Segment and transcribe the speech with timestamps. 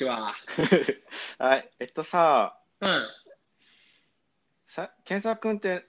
[0.00, 0.34] ちは。
[1.38, 3.06] はい、えっとさ、うん。
[4.64, 5.84] さ、健作君って、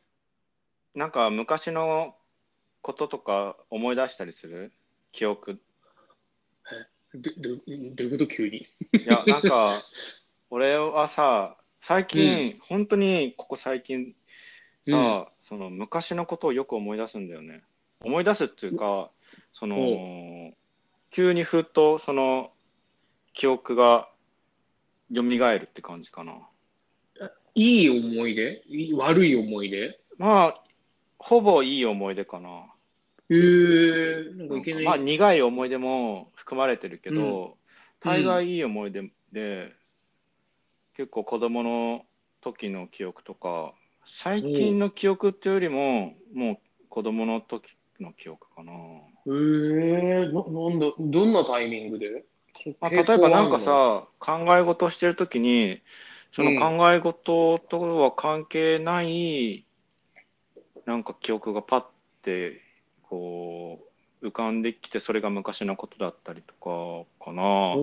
[0.94, 2.16] なんか昔の
[2.82, 4.74] こととか思い出したりする？
[5.14, 5.62] 記憶。
[7.14, 8.58] ど、ど、どういうこと急に？
[8.58, 8.68] い
[9.06, 9.80] や、なんか、
[10.50, 14.14] 俺はさ、最近、本当にここ最近
[14.90, 17.64] さ、その昔のことをよく思い出すんだよね。
[18.02, 19.10] 思い出すっていうか、
[19.54, 20.54] その、
[21.12, 22.52] 急にふっとその
[23.42, 24.08] 記憶が
[25.12, 26.34] 蘇るって感じかな。
[27.56, 28.62] いい思い出？
[28.96, 30.00] 悪い思い出？
[30.20, 30.64] まあ、
[31.18, 32.66] ほぼいい思い出かな。
[33.32, 34.86] えー、なんかいけない。
[34.86, 37.52] まあ、苦い思い出も含まれてるけど、うん
[38.00, 39.74] 大概いい思い出で、
[40.96, 42.06] 結構子供の
[42.42, 43.74] 時の記憶とか、
[44.06, 46.58] 最近の記憶っていうよりも、もう
[46.90, 48.72] 子供の時の記憶かな。
[49.26, 52.08] えー、な、なんだ、どんなタイミングで？
[52.12, 52.22] まあ、
[52.66, 55.82] 例えばなんか、さ、考え事してる時に、
[56.34, 59.66] その考え事とは関係ない、
[60.86, 61.86] なんか記憶がパッ
[62.22, 62.62] て、
[63.04, 63.80] こ
[64.22, 67.74] う、浮かんできて、それが昔のことだったりとかかな。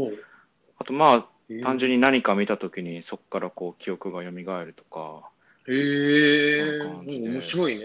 [0.78, 1.62] あとまあ、えー。
[1.64, 5.28] 単純に何か見たときにそこからこう記憶が蘇るとか、
[5.66, 7.84] えー、面白いね。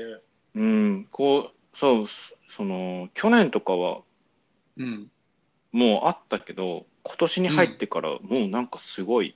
[0.56, 4.02] うん、こう、そう、そその、去年とかは
[4.78, 5.10] うん。
[5.74, 9.36] もうあったけど、今年に入ってからもうなんかすごい、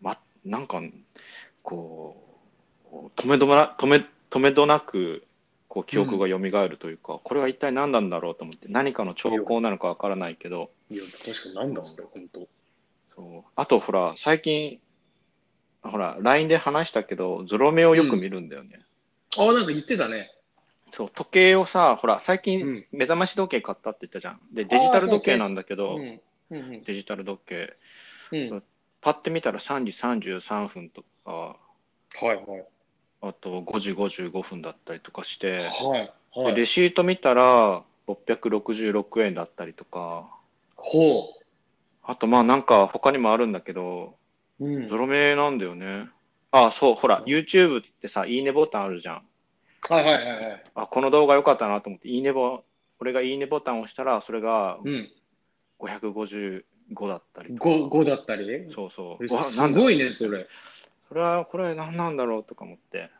[0.00, 0.80] ま、なんか、
[1.62, 2.22] こ
[2.92, 5.24] う、止めどな、止め、止めどなく、
[5.68, 12.48] こう記憶が蘇るというか、これは一体何なんだろうと思って、何かの兆候なのかわからないけど、いや、確かになんだそれ、本当。
[13.14, 13.50] そう。
[13.56, 14.78] あとほら、最近、
[15.82, 18.80] ほら、LINE で話したけど、ゾロ目をよく見るんだよね。
[19.38, 20.35] あ、なんか言ってたね。
[20.96, 24.40] そう、時計をさ、ほら、最う近ん目覚まし時計買ったって言ったじゃん。
[24.54, 25.98] で、デジタル時計なんだけうど。
[26.50, 27.76] デジタル時計。
[28.32, 28.62] うん。
[29.02, 31.58] パッて見たら3時33分とか、は
[32.22, 32.64] いはい。
[33.20, 36.12] あと5時55分だったりとかして、はい。
[36.34, 36.54] はい。
[36.54, 40.30] でレシート見たら666円だったりとか、
[40.76, 41.28] ほ
[42.04, 44.16] あとまあなんか他にもあるんだけど、
[44.60, 44.66] う。
[44.66, 44.88] うん。
[44.88, 46.08] ゾロ目なんだよね。
[46.52, 49.22] あ、そう、ほら、YouTube ってさ、いいねボタンあるじゃん。
[49.88, 50.64] はいはいはいはい。
[50.74, 52.62] あ、この動画良かったなと思って、いいねボ、
[53.00, 55.10] 俺がいいねボタンを押したら、それがうん。
[55.78, 56.62] 555
[57.08, 57.68] だったりとか。
[57.68, 58.46] 5、5だったり？
[58.46, 58.66] ね。
[58.70, 59.28] そうそう。
[59.28, 60.46] すごいね、それ。
[61.08, 63.10] それは、これ何なんだろうとか思って。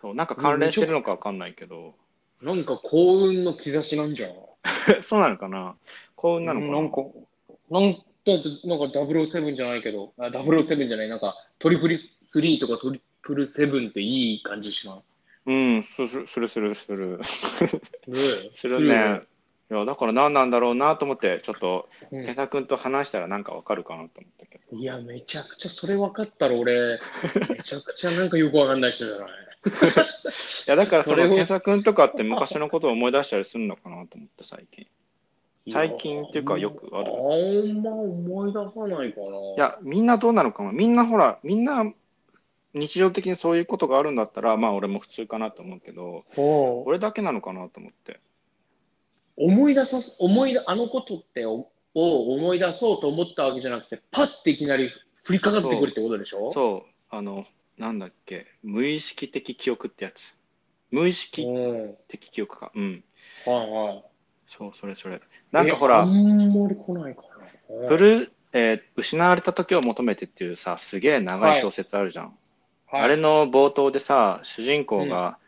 [0.00, 1.94] そう、なんか関連してるのかわかんないけど。
[2.42, 4.30] なんか幸運の兆しなんじゃん。
[5.02, 5.76] そうなのかな？
[6.16, 7.02] 幸運なのかな,、なんか、
[7.70, 7.98] なんだ
[8.34, 15.00] って、なんか007じゃないけど、あ007じゃない、なんかトリプル3とかトリプル7っていい感じしない？
[15.46, 17.18] うん、する、する、する、する。
[17.18, 18.16] ね
[18.52, 19.22] するね。
[19.70, 24.76] いや、だから何なんだろうなと思って、ちょっと、うん健太君と話したらなんかわかるかなと思ったけど。
[24.76, 27.00] いや、めちゃくちゃそれ分かったら俺、
[27.48, 29.28] めちゃくちゃなんかよくわかんない人じゃない。
[30.66, 34.86] いや、だからそれを健太君とかって昔のことを思い出したりするのかなと思って、最近。
[35.68, 39.26] 最近っていうかよくあるあんま思い出さないかな。
[39.56, 41.92] いや、みんなどうなのかなみんなほら、みんな
[42.76, 46.24] 日常的にそういうことがあるんだったら、まあ俺も普通かなと思うけど、
[46.84, 48.20] 俺だけなのかなと思って。
[49.36, 54.90] 思い出さす、思い出、あのことってをを思い出そうと思ったわけじゃなくて、パッていきなり
[55.28, 56.52] 降りかかってくるってことでしょ？
[56.52, 57.46] そう、あの、
[57.78, 60.34] なんだっけ、無意識的記憶ってやつ。
[60.90, 61.46] 無意識
[62.08, 62.72] 的記憶か。
[62.74, 63.04] うん。
[63.46, 64.04] はい。
[64.46, 65.20] そう、それそれ。
[65.50, 67.22] なんかほらえあ、んまり来ないか
[67.80, 67.88] な。
[67.88, 72.24] フル、えー失われた時を求めてっていうさ、すげえ長い小説あるじゃん。
[72.26, 72.34] はい、
[73.02, 75.38] あれの冒頭でさ、主人公が、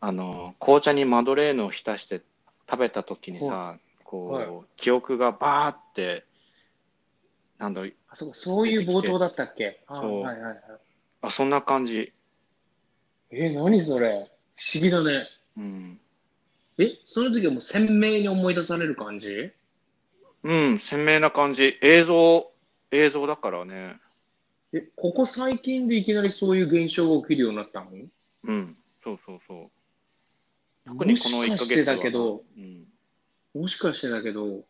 [0.00, 2.22] あの、紅茶にマドレーヌを浸して
[2.70, 6.24] 食べた時にさ、こう、はい記憶がバーって、
[7.58, 9.82] なんだろう、あそうかそういう冒頭だったっけ？
[9.86, 10.60] あそうはいはいはい。
[11.22, 12.12] あ、そんな感じ。
[13.30, 14.28] え、何それ？
[14.56, 15.26] 不思議だね。
[15.56, 16.00] うん。
[16.78, 19.52] え、その時はもう鮮明に思い出される感じ？
[20.42, 21.78] うん、鮮明な感じ。
[21.80, 22.52] 映像、
[22.90, 23.96] 映像だからね。
[24.76, 27.90] え、ここ最近でいきなりそういう現象が起きるようになったの？
[28.44, 29.70] うん、そうそうそう。
[30.86, 32.84] 特にこの1ヶもしかして月はだけど、うん、
[33.54, 34.64] もしかしてだけど、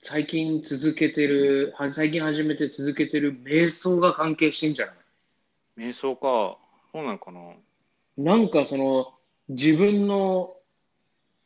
[0.00, 4.92] 最近続けてる、は最近始めて続けてる瞑想が関係してんじゃな
[5.86, 5.90] い？
[5.90, 6.58] 瞑想か。
[6.92, 7.40] そうなのかな。
[8.18, 9.14] なんかその、
[9.48, 10.56] 自分の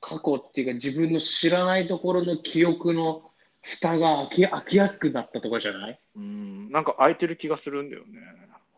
[0.01, 3.31] 過去っていうか自分の知らないところの記憶の
[3.69, 6.01] 蓋が開き開きやすくなったとかじゃない？
[6.15, 8.21] うん、なんか空いてる気がするんだよね。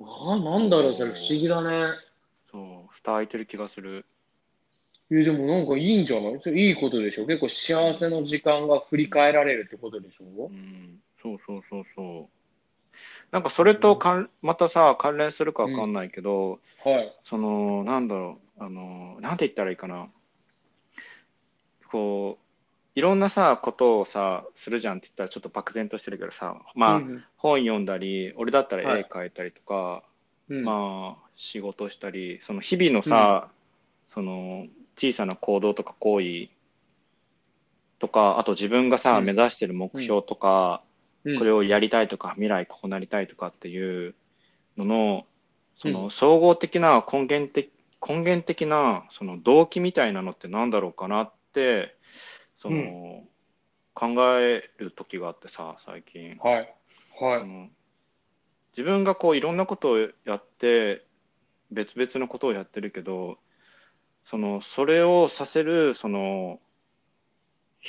[0.00, 1.92] ああ、なんだろう、それ不思議だね。
[2.50, 4.06] そう、蓋開いてる気がする。
[5.10, 6.40] いや、でもなんかいいんじゃない？
[6.42, 7.26] それいいことでしょ？
[7.26, 10.48] 結構幸せの時間が振り返られるってことでしょ？
[10.50, 11.00] うん。
[11.20, 12.38] そうそうそうそう。
[13.30, 17.12] なんかそれとかんまたさ、関連するかわかんないけど、はい。
[17.22, 20.08] その、なんだろう、あの、なんて言ったらいいかな。
[21.90, 22.44] こう、
[22.98, 29.02] いろんなさ、ことをさ、するじゃんって言ったらちょっと漠然としてるけどさ、まあ、うん本読んだり、俺だったらはい。
[29.02, 30.02] 絵描いたりとか、
[30.48, 33.50] うん、まあ、仕事したり、その日々のさ、
[34.12, 34.66] その
[34.96, 36.48] 小さな行動とか行為
[38.00, 39.24] とか、あと自分がさ、うん。
[39.26, 40.82] 目指してる目標とか、
[41.22, 41.38] うん。
[41.38, 44.16] これをやりたいとか、未来こうなりたいとかっていう
[44.76, 45.26] のの、
[45.76, 46.10] そうのん。
[46.10, 47.70] 総合的な根源的、
[48.04, 51.94] 根源的なその動機みたいなのってなんだろうかなって、
[52.58, 53.24] その、
[53.94, 56.36] 考える時があってさ、最近。
[56.38, 56.74] はい。
[57.20, 57.70] はい。
[58.78, 61.04] 自分がこういろんなことをやって
[61.72, 63.38] 別々のことをやってるけど
[64.24, 66.60] そのそれをさせるその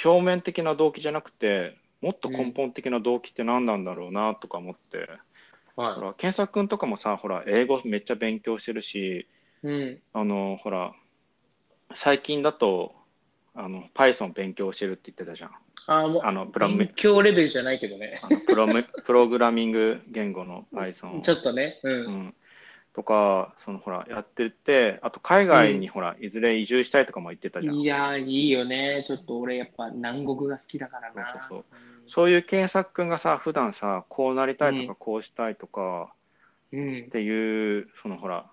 [0.04, 5.10] 表面的な動機じゃなくてもっと根本的な動機って何なんだろうなとか思って、
[5.75, 9.27] ほはら健作君とかもさほら英語めっちゃ勉強してるしい。
[9.63, 10.01] うん。
[10.13, 10.94] あのほら
[11.94, 12.95] 最近だと
[13.59, 15.51] あの Python 勉強してるって言ってたじゃん
[15.88, 18.21] あもうあのプロム勉強レベルじゃないけどね。
[18.47, 21.79] プロムプログラミング言語の Python ちょっとね。
[21.83, 21.89] う。
[21.89, 22.35] うんん、
[22.94, 27.75] とか、そのほら、やってて、あと海外にほら、いずれ移住したいとかも言ってたじゃん。
[27.75, 29.03] いやー、いいよね。
[29.07, 31.31] ちょっと俺やっぱ南国が好きだからな。
[31.31, 36.13] そうそうそううそういう検索君がさ、普段さ、こうなりたいとうんか、こうしたいとか
[36.71, 37.06] ん。
[37.06, 38.50] っていう、そのほら、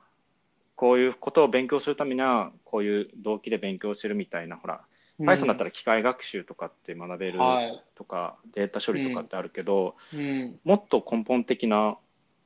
[0.74, 4.82] こういうことを勉強するためには、こういう動機で勉強してるみたいな、ほら、
[5.20, 7.84] Python だったら、ら機械学習とかって学べるはい。
[7.94, 10.60] とか、データ処理とかってあるけど、うん。
[10.64, 11.98] もっと根本的な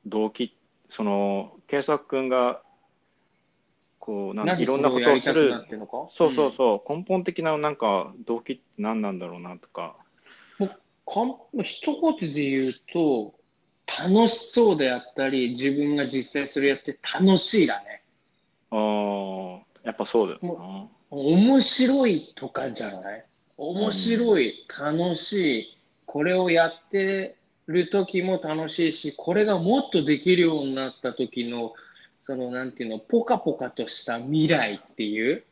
[0.05, 0.57] 動機、
[0.87, 2.61] その、検索君が、
[3.99, 5.53] こう、なんいろんなことをする
[6.09, 9.97] そうそうそう、根本的ななんか動機って何なんだろうなとか、
[10.59, 10.67] うん。
[10.67, 10.75] か
[11.25, 13.35] ん一言で言うと、
[13.87, 18.03] 楽しそうであったり、自分が実際それやって楽しいだね。
[18.71, 21.00] あーやっぱそうだよな。
[21.11, 23.25] 面白いとかじゃない？
[23.57, 27.35] 面白い、楽しい、これをやって
[27.67, 31.73] る時も楽しいし、これがもっとできるようになった時の、
[32.25, 35.43] そのなんていうの、ポカポカとした未来っていう、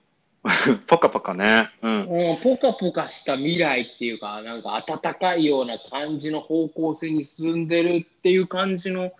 [0.87, 1.67] ポカポカね。
[1.81, 2.31] うん。
[2.31, 9.11] うん、ポカポカした未来っていうか、なんか暖かいような感じの方向性に進んでるっていう感じの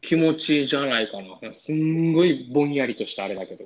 [0.00, 1.54] 気持ちじゃないかな。
[1.54, 3.64] すんごいぼんやりとしたあれだけど。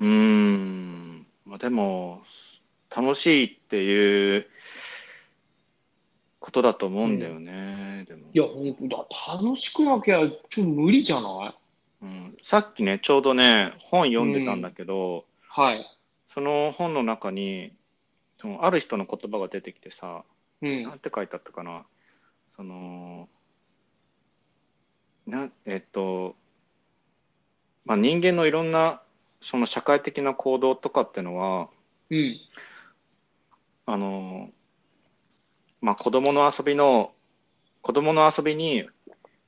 [0.00, 1.03] うーん。
[1.44, 2.22] まあでも、
[2.94, 4.46] 楽しいっていう
[6.38, 8.04] ことだと思うんだよね。
[8.06, 11.54] でもいや、ほんとだ、楽しくなきゃちょっと無理じゃない？
[12.02, 15.84] うん、さっきね、ちょうどね、本読んでたんだけど、はい。
[16.32, 17.72] その本の中に、
[18.40, 20.24] そのある人の言葉が出てきてさ、
[20.62, 20.98] うんなん。
[20.98, 21.84] て書いてあったかな？
[22.56, 23.28] その、
[25.26, 26.36] な、えっと、
[27.86, 29.00] まあ、人間のいろんな、
[29.44, 31.68] その社会的な行動とかってのは、
[32.08, 32.40] うん。
[33.84, 34.50] あの、
[35.82, 37.12] まあ、子供の遊びの、
[37.82, 38.88] 子供の遊びに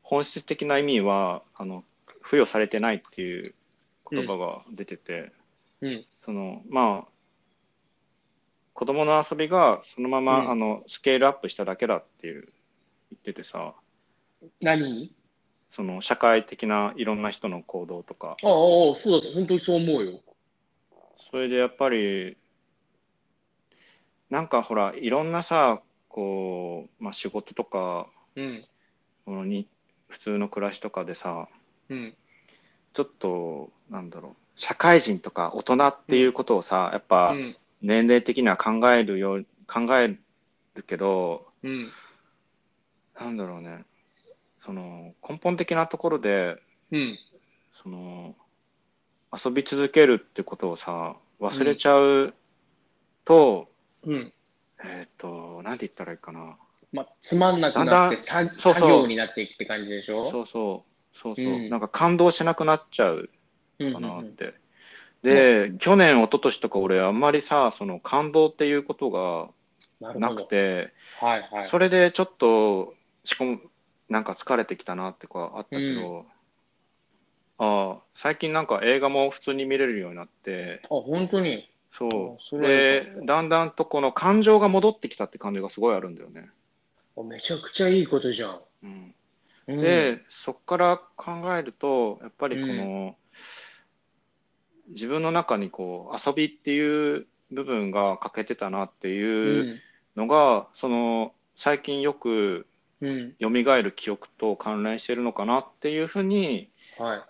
[0.02, 1.82] 本質的な意味は、あの、
[2.22, 3.54] 付与されてないっていう
[4.10, 5.32] 言葉が出てて、
[5.80, 6.04] うん。
[6.26, 7.10] その、まあ、
[8.74, 12.52] 子供の遊びがそのまま、うんあの、スケールアップしただけだっていう
[13.12, 13.72] 言っててさ、
[14.60, 14.92] 何？
[14.92, 15.12] に
[15.76, 20.20] その社会的ないろんな人の行動とか、ああ、そうだ、本当にそう思うよ。
[21.30, 22.38] それでやっぱり、
[24.30, 28.06] なんかほら、いろんなさ、こう、まあ仕事とか、
[28.36, 28.64] うん。
[29.26, 29.68] このに、
[30.08, 31.46] 普通の暮らしとかでさ、
[31.90, 32.16] うん。
[32.94, 37.56] ちょっと、なんだろう、社会人とか大人っていうことをさ、やっぱうん。
[37.82, 40.16] 年齢的には考えるよう、考え
[40.74, 41.92] るけど、うん。
[43.20, 43.84] なんだろうね、
[44.66, 46.56] その根本的なところで、
[46.90, 47.18] うん。
[47.72, 48.34] その
[49.32, 52.34] 遊び続けるってことをさ、忘れちゃう
[53.24, 53.68] と、
[54.04, 54.32] うん。
[54.84, 56.56] えっ、と、なんて言ったらいいかな。
[56.92, 60.30] まあ、つまんなくなってだんだんさそうそう作業になっていくって感じでしょ？
[60.30, 63.30] そうそう、そうそう、うんなんか感動しなくなっちゃう
[63.78, 64.54] うんかなって。
[65.22, 70.34] で、去年、一昨年とか俺、あんまりさ、その感動っていうことがな。
[70.34, 71.64] くて、はいはい。
[71.64, 72.94] それでちょっと、
[73.24, 73.58] しかも、
[74.08, 76.26] なんか疲れてきたなってかあったけど、
[77.58, 81.68] ああ、最近なんか映画も普通に見れるようになって、あ、本当に？
[81.92, 82.38] そ。
[82.52, 86.48] うで、だんだんとこの感情が戻ってきたって感じがすごいあるんだよね。
[87.16, 88.60] あめちゃくちゃいいことじゃん。
[88.82, 89.14] うん、
[89.68, 93.16] うん、で、そこから考えると、やっぱりこの、
[94.88, 99.10] 自分の中にこう遊びっていう部分が欠けてたなってう。
[99.10, 99.80] いうん
[100.16, 102.66] のが、その最近よく
[103.00, 103.34] うん。
[103.40, 107.20] 蘇る記憶と関連してるのかなっていうふうにはい。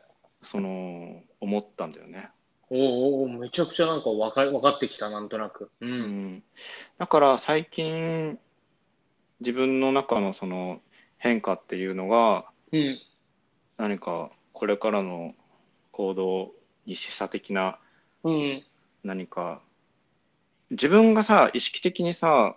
[0.42, 2.30] その思ったんだよね。
[2.70, 2.78] おー
[3.25, 5.70] おーめちゃくちゃなんかわかわかってきた、なんとなく。
[5.80, 5.87] う。
[5.87, 6.42] うんん、
[6.99, 8.38] だから最近
[9.40, 10.80] 自分の中のその
[11.18, 12.99] 変化っていうのがうん。
[13.76, 15.35] 何かこれからの
[15.92, 16.52] 行動
[16.87, 17.78] に示唆的な
[18.23, 18.64] うん。
[19.04, 19.61] 何か
[20.70, 22.56] 自分がさ意識的にさ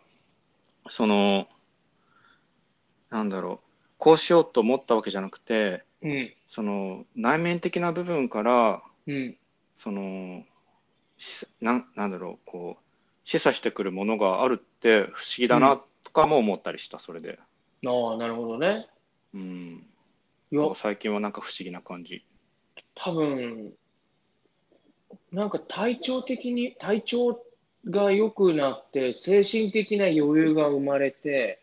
[0.90, 1.48] その
[3.10, 6.34] なんだろうこうしようと思ったわけじゃなくてうん。
[6.48, 9.38] その内面的な部分からうん。
[9.78, 10.44] その
[11.18, 12.84] しなんなんだろうこう
[13.30, 17.38] 示唆してくるものがあるって不思議だなとかも思ったりしたそれで、
[17.86, 18.88] ああ、なるほどね。
[19.36, 19.84] うん、
[20.76, 22.26] 最近はなんか不思議な感じ
[22.96, 23.72] 多分、
[25.32, 27.46] なんか体調的に、体調
[27.88, 31.62] が良くなって、精神的な余裕が生まれて、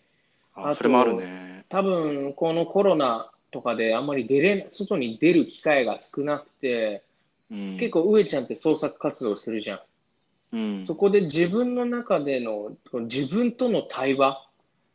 [0.57, 1.65] あそれもあるね。
[1.69, 7.03] 多分このコロナとかであんまり出れ、外に出る機会が少なくて、
[7.51, 7.77] うん。
[7.79, 9.81] 結構上ちゃんって創作活動するじゃん。
[10.53, 10.85] うん。
[10.85, 12.73] そこで自分の中での
[13.03, 14.47] 自分との対話、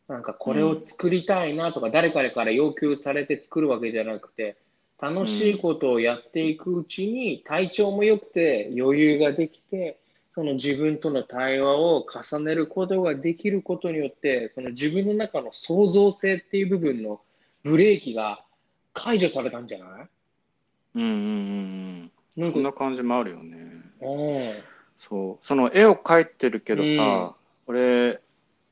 [0.07, 4.57] なんかこれを作りたいなとか、誰かから要求されて作るわけじゃなくて、
[4.99, 9.97] 楽しいことをやっていくうちに体調も良くて余裕ができて、
[10.33, 17.19] その自分との対話を重ねることができることによって、その自分の中の創造性っていう部分の
[17.63, 18.43] ブレーキが
[18.93, 20.07] 解除されたんじゃない？
[20.95, 22.43] うんうんうんうん。
[22.43, 23.57] なんか、そんな感じもあるよね。
[24.01, 24.53] うん。
[24.99, 25.45] そう。
[25.45, 27.31] その絵を描いてるけどさ、うん。
[27.67, 28.19] 俺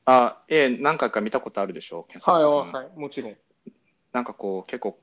[0.05, 2.07] あ絵何回か見たことあるでしょ？
[2.21, 3.35] はいはい、もちろん。
[4.13, 4.97] なんかこう結構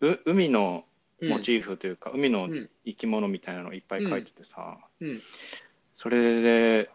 [0.00, 0.91] う海のうん
[1.28, 2.70] モチーフというか、海のうん。
[2.84, 5.20] 生き物みたいなのいっぱい描いててさ、うん。
[5.96, 6.90] それで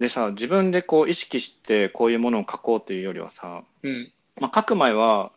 [0.00, 4.12] でさ自分でこう意識してこういうものを描こうというよりはさ、うん。
[4.40, 5.30] まあ、描く前は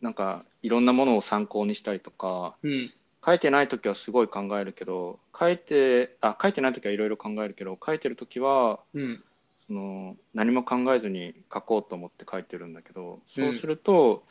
[0.00, 2.92] なんかいろんなものを参考にしたりとかうん。
[3.24, 9.24] 書いてない時はすごい考えるけど書いてあ書いてない時はいろいろ考えるけど書いてる時はうん。
[9.66, 14.24] その何も考えずに書こうと思って書いてるんだけどそうすると、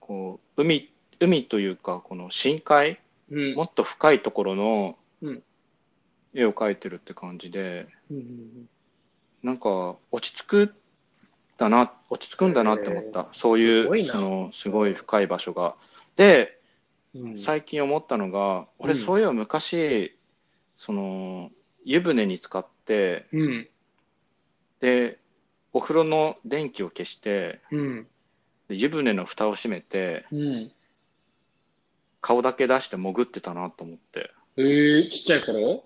[0.00, 0.91] こう海
[1.22, 2.98] 海というかこの深海
[3.30, 3.54] うん。
[3.54, 5.42] もっと深いところのうん。
[6.34, 8.68] 絵を描いてるって感じでうん
[9.42, 10.74] なんか落ち着く
[11.58, 14.12] だな落ち着くんだなって思った、そういすごいうな。
[14.12, 15.76] そのすごい深い場所が。
[16.16, 16.58] で
[17.14, 17.38] うん。
[17.38, 18.98] 最近思ったのが俺うん。
[18.98, 20.16] そういえば昔
[20.76, 21.50] その
[21.84, 23.68] 湯船に使ってうん。
[24.80, 25.18] で
[25.72, 28.06] お風呂の電気を消してうん。
[28.68, 30.72] で湯船の蓋を閉めてうん
[32.22, 34.30] 顔だけ出して潜ってたなと思って。
[34.56, 35.84] えー、ちっちゃい頃？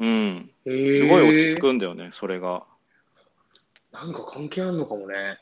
[0.00, 0.50] うん。
[0.66, 2.64] えー、すごい落ち着くんだよねそれが。
[3.92, 5.38] なんか関係あるのかもね。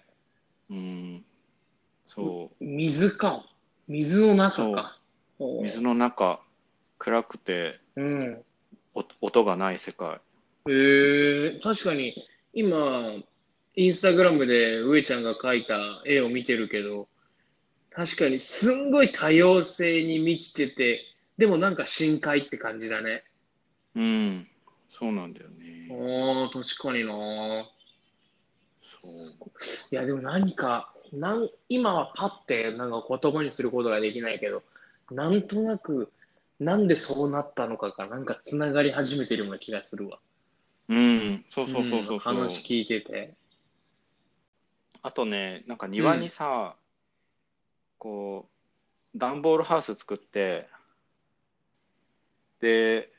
[0.70, 1.24] うん。
[2.08, 2.64] そう。
[2.64, 3.44] 水か。
[3.88, 4.98] 水の中か。
[5.62, 6.40] 水の中
[6.98, 8.42] 暗くてうん。
[8.94, 10.20] お音がない世界。
[10.66, 12.14] えー、確かに、
[12.52, 13.14] 今、
[13.76, 17.08] インスタグラムで上ちゃんが描いた絵を見てるけど、
[17.90, 21.02] 確かにすんごい多様性に満ちてて、
[21.36, 23.24] でもなんか深海って感じだね。
[23.94, 24.48] うん
[24.90, 27.68] そうなんだよねああ、確かにな。
[29.00, 29.50] そう
[29.90, 34.62] いや、でも何か、なん今はパッてなんか言葉にすることができないけど、
[35.10, 36.12] なんとなく、
[36.60, 40.18] なんでそうなったのかが、なんかつながり始めてるような気がするわ。
[40.88, 43.34] うんそうそうそうそううんそう話聞いてて。
[45.02, 46.74] あとねなんか庭にさ、
[47.98, 48.48] こ
[49.14, 50.68] う段ボールハウス作って
[52.60, 53.10] で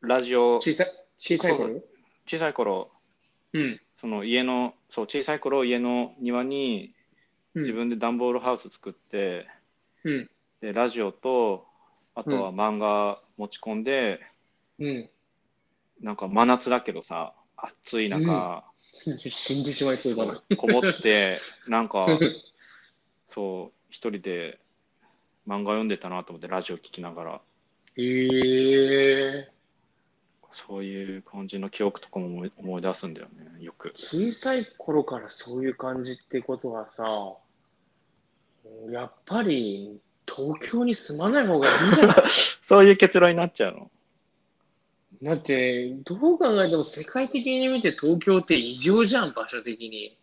[0.00, 0.86] ラジオ小さい、
[1.18, 1.82] 小さい頃？
[2.26, 2.90] 小さい頃
[3.52, 3.80] うん。
[4.00, 6.94] その家のそう小さい頃家の庭に
[7.54, 9.48] うん自分で段ボールハウス作って、
[10.04, 10.30] うん。
[10.60, 11.66] でラジオと
[12.14, 14.20] あとは漫画持ち込んで、
[14.78, 15.10] うん。
[16.00, 18.64] なんか真夏だけどさ暑い中、
[19.18, 20.42] 死んでしまいそうだな。
[20.56, 22.06] こもってなんか
[23.28, 24.58] そう一人で
[25.46, 27.40] 漫画読んでたなと思ってラジオ聞きながら。
[27.96, 29.50] ええ
[30.50, 33.92] そういう感じの記憶とかも思い思い出すんだよねよく。
[33.94, 37.04] 小さい頃からそういう感じってことはさ、
[38.90, 42.16] やっぱり東京に住まない方がいいんじゃない。
[42.62, 43.90] そういう結論になっちゃうの。
[45.22, 50.16] だって、どう考えても世界的に見て東京って異常じゃん、場所的に。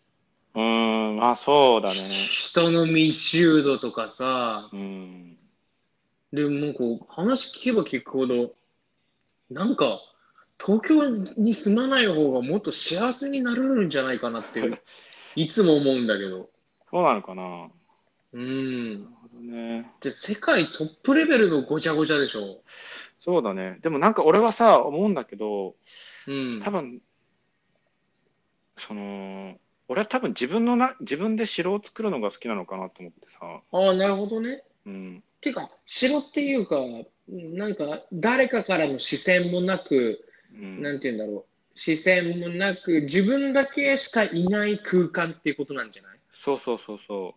[0.56, 5.38] うーんあそうだね人の密集度とかさ、うん
[6.36, 8.52] でもこう話聞けば聞くほど、
[9.50, 10.02] なんか
[10.60, 11.08] 東京
[11.38, 14.78] に住まない方がもっと幸せになれるんじゃないかなっていう
[15.36, 16.50] いつも思うんだけど。
[16.92, 17.70] そうなのかな。
[18.34, 19.04] うん。
[19.04, 19.92] なるほどね。
[20.02, 22.62] で、世界トップレベルのごちゃごちゃでしょ。
[23.22, 23.80] そうだね。
[23.82, 25.76] でもなんか俺はさ、思うんだけど、
[26.28, 26.62] うん。
[26.64, 27.02] 多分、
[28.78, 33.40] その、俺は多分自分のな、自分で城を作るのが好きなのかなと思ってさ。
[33.72, 34.64] ああ、なるほどね。
[34.86, 35.24] うん。
[35.42, 36.78] てか、城っていうか、
[37.28, 41.80] なんか、誰かからの視線もなく、うん、なんて言うんだろう。
[41.80, 46.20] 視線もなく、自分だけしかいない空間っていうことなんじゃない？
[46.34, 47.36] そうそうそうそ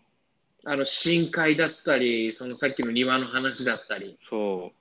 [0.64, 4.18] あの、深海だったり、そのさっきの庭の話だったり。
[4.22, 4.26] う。
[4.26, 4.72] そ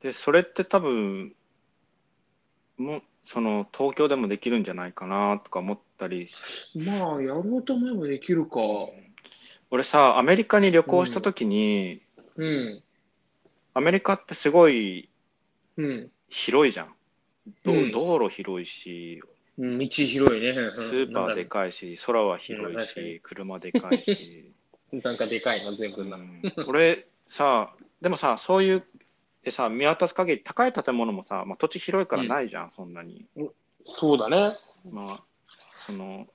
[0.00, 0.02] う。
[0.02, 1.34] で、それって多分、
[2.76, 8.60] もう、その、東京でもできるんじゃないかなとか思ったりしまあ、やろうと思えばできるか。
[9.70, 12.02] 俺さ、アメリカに旅行した時に、
[12.36, 12.82] うん。
[13.74, 15.10] アメリカってすごい
[15.76, 16.10] うん。
[16.28, 16.94] 広いじゃん。
[17.64, 19.20] どうん道路広いし、
[19.58, 20.54] うん道広いね。
[20.74, 24.52] スーパーでかいし、空は広いし、車でかいし。
[24.92, 26.16] なんかでかいの、全部な。
[26.16, 28.84] うん俺さ、でもさ、そういう、
[29.44, 33.26] でさ、見渡す限り、高い建物もさ、まあ、土地広いからないじゃん、そんなに。
[33.84, 34.56] そうだね。
[34.90, 35.22] まあ、
[35.86, 36.26] その、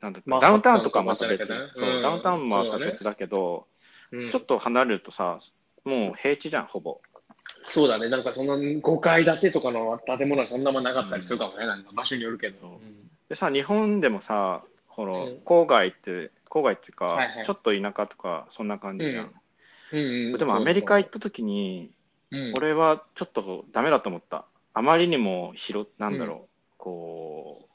[0.00, 2.02] なんだダウンタウンとかはまた別、そう、うん。
[2.02, 3.66] ダウンタウンもまた別だけど、
[4.12, 4.30] うん。
[4.30, 5.40] ちょっと離れるとさ、
[5.84, 7.00] もう平地じゃん、ほぼ。
[7.64, 8.10] そうだね。
[8.10, 11.66] なんかそんな5階建てとかの建物はそんなもんなかったりするかもね。
[11.66, 12.80] なんか場所によるけど。
[13.30, 15.42] でさ、日本でもさ、このうん。
[15.46, 19.32] 郊外って、郊外っていうか、ちょっと田舎とか、そんな感じじゃん。
[20.36, 21.90] でもアメリカ行った時に、
[22.30, 24.44] うん俺はちょっとダメだと思った。
[24.74, 27.68] あまりにも広、なんだろう、こ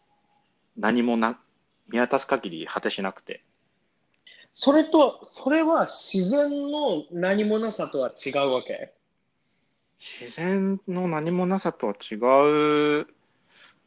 [0.78, 1.40] う、何もな、
[1.90, 3.44] 見渡す限り果てしなくて。
[4.54, 8.94] それと、それは自然の何もなさとは違うわけ？
[10.22, 13.08] 自然の何もなさとは違う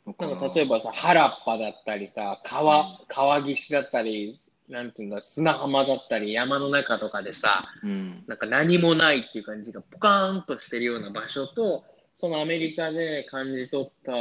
[0.06, 0.32] のかな。
[0.34, 4.36] なんか例えばさ、原っぱだったりさ、川、川岸だったり、
[4.68, 8.24] なんていうんだ、砂浜だったり、山の中とかでさ、うん。
[8.26, 11.84] なんか何もないっていう感じがポカーンとしてるような場所と、
[12.16, 14.12] そのアメリカで感じ取った、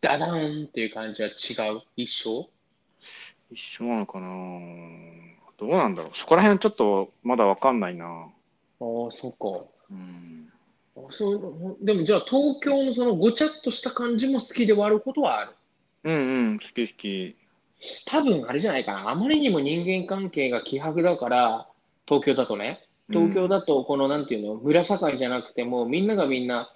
[0.00, 1.32] ダダーンっていう感じは違
[1.76, 1.82] う？
[1.96, 2.48] 一緒？
[3.50, 4.28] 一緒なのかな？
[5.56, 6.16] どうなんだろう。
[6.16, 8.04] そこら辺ちょっとまだわかんないな。
[8.06, 8.30] ああ、
[8.80, 9.64] そっか。
[9.90, 10.50] うん。
[10.96, 15.50] あそうでもじゃあ東京のそのごちゃっとした感じも好きで割ることはある。
[16.04, 17.36] うんうん、好き好き。
[18.06, 19.10] 多分あれじゃないかな。
[19.10, 21.66] あまりにも人間関係が希薄だから、
[22.06, 22.84] 東京だとね。
[23.10, 26.70] 東京だとこのなんていうの、村社会じゃなくてもみんながみんな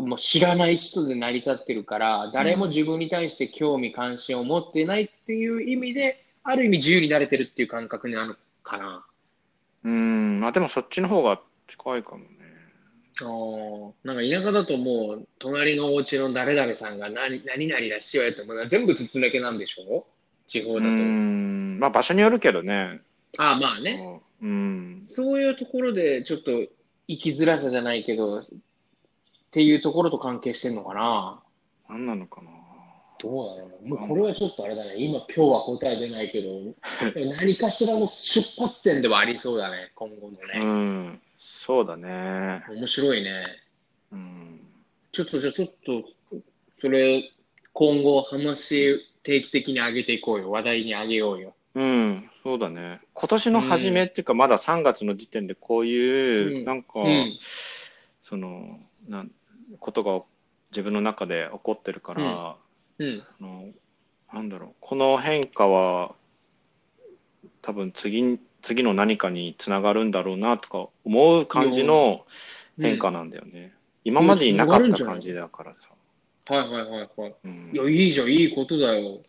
[0.00, 9.06] もう知らない人で成り立ってるから、誰も自分に対して興味関心を持ってないっていう意味で、ある意味自由になれてるっていう感覚になるかな。
[9.84, 12.26] うん、まあでもそっちの方が近いかもね。
[13.20, 20.06] あーなんか田舎だともう、隣のお家の誰々さんが何何々らしいわよって、もう全部筒抜けなんでしょ
[20.46, 20.90] 地方うだと。
[20.90, 23.00] ん、まあ場所によるけどね。
[23.38, 24.20] ああ、まあね。
[24.42, 25.00] うん。
[25.04, 26.50] そういうところでちょっと
[27.08, 28.44] 生きづらさじゃないけど、っ
[29.52, 31.40] ていうところと関係してんのかな？
[31.88, 32.50] 何なのかな。
[33.20, 33.96] どうだろうな。
[33.96, 34.96] もうこれはちょっとあれだね。
[34.98, 36.48] 今、今日は答え出ないけど、
[37.38, 39.92] 何かしらの出発点ではありそうだね。
[39.94, 40.64] 今後のうね。
[40.64, 42.64] ん、そうだね。
[42.70, 43.46] 面白いね。
[44.10, 44.60] うん。
[45.12, 46.04] ちょっと、じゃあちょっと、
[46.80, 47.22] それ、
[47.74, 50.50] 今後話定期的に上げていこうよ。
[50.50, 51.54] 話題に上げようよ。
[51.74, 53.00] うん、そうだね。
[53.12, 57.38] 今年の初めっていうか、まだ3月の時点でこういう、うんなんか、うん。
[58.22, 59.30] その、なん、
[59.80, 60.22] ことが
[60.70, 62.56] 自分の中で起こってるから、
[62.98, 63.22] うん。
[63.22, 63.68] あの
[64.32, 66.14] なんだろう、この変化は、
[67.60, 72.24] 多分次、次の何かにつながるんだろうなとか思う感じの
[72.80, 73.72] 変化なんだよね。
[74.04, 75.88] 今までになかった感じだからさ。
[76.54, 77.34] はいはいはいはい。
[77.44, 78.28] うんいや、いいじゃん。
[78.28, 79.20] いいことだよ。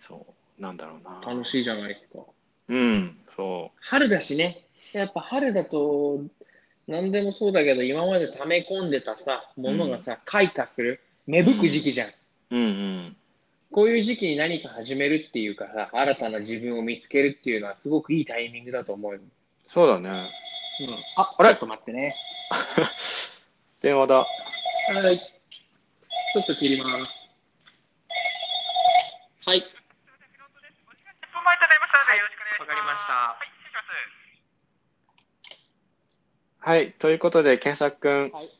[0.00, 0.26] そ
[0.58, 1.20] う、なんだろうな。
[1.26, 2.20] 楽しいじゃないですか。
[2.68, 4.64] うん、そ春だしね。
[4.92, 6.22] やっぱ春だと、
[6.86, 11.00] 何でもそうだけど、今まで溜め込んでたさ、ものがさ、開花する。
[11.26, 12.08] 芽吹く時期じゃん。
[12.08, 12.12] う。
[12.52, 13.16] うんうん。
[13.74, 19.20] こういう時期に何か始めるっていうかさ、新たな自分を見つけるっていうのはすごくいいタイミングだと思うよ。
[19.66, 20.10] そうだね。
[20.10, 20.18] うん。
[21.16, 21.48] あ、あれ？
[21.48, 22.14] ちょっと待ってね。
[23.82, 24.18] 電話だ。
[24.18, 24.24] は
[25.10, 25.18] い。
[25.18, 27.50] ちょっと切ります。
[29.44, 29.58] はい。
[29.58, 29.64] わ
[32.66, 33.36] かりました
[36.60, 38.30] はい、ということで、健作くん。
[38.30, 38.50] はい。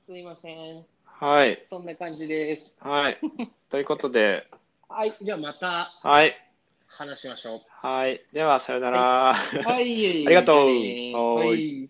[0.00, 0.86] すいません。
[1.20, 2.78] はい、そんな感じです。
[2.80, 3.18] はい。
[3.68, 4.46] ということで、
[4.88, 5.14] はい。
[5.20, 6.34] じゃあまたはい、
[6.86, 7.60] 話しましょう。
[7.86, 8.24] はい。
[8.32, 9.34] では、さよなら。
[9.34, 10.24] はい。
[10.24, 11.86] ありがとうはい。